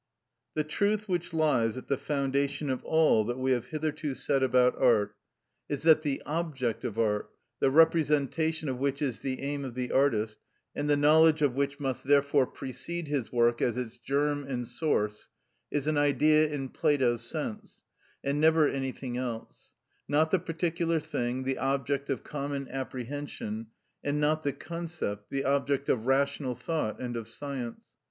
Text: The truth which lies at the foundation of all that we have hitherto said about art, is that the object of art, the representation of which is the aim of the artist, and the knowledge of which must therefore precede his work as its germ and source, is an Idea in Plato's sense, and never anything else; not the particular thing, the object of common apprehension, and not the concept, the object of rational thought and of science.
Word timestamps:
The 0.55 0.63
truth 0.63 1.07
which 1.07 1.31
lies 1.31 1.77
at 1.77 1.87
the 1.87 1.95
foundation 1.95 2.71
of 2.71 2.83
all 2.83 3.23
that 3.25 3.37
we 3.37 3.51
have 3.51 3.67
hitherto 3.67 4.15
said 4.15 4.41
about 4.41 4.75
art, 4.81 5.15
is 5.69 5.83
that 5.83 6.01
the 6.01 6.23
object 6.25 6.83
of 6.83 6.97
art, 6.97 7.29
the 7.59 7.69
representation 7.69 8.67
of 8.67 8.79
which 8.79 8.99
is 8.99 9.19
the 9.19 9.39
aim 9.43 9.63
of 9.63 9.75
the 9.75 9.91
artist, 9.91 10.39
and 10.75 10.89
the 10.89 10.97
knowledge 10.97 11.43
of 11.43 11.53
which 11.53 11.79
must 11.79 12.03
therefore 12.05 12.47
precede 12.47 13.09
his 13.09 13.31
work 13.31 13.61
as 13.61 13.77
its 13.77 13.99
germ 13.99 14.43
and 14.43 14.67
source, 14.67 15.29
is 15.69 15.85
an 15.85 15.99
Idea 15.99 16.47
in 16.47 16.69
Plato's 16.69 17.21
sense, 17.23 17.83
and 18.23 18.41
never 18.41 18.67
anything 18.67 19.17
else; 19.17 19.73
not 20.07 20.31
the 20.31 20.39
particular 20.39 20.99
thing, 20.99 21.43
the 21.43 21.59
object 21.59 22.09
of 22.09 22.23
common 22.23 22.67
apprehension, 22.69 23.67
and 24.03 24.19
not 24.19 24.41
the 24.41 24.51
concept, 24.53 25.29
the 25.29 25.45
object 25.45 25.89
of 25.89 26.07
rational 26.07 26.55
thought 26.55 26.99
and 26.99 27.15
of 27.15 27.27
science. 27.27 27.91